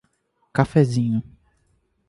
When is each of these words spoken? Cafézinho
Cafézinho 0.55 1.21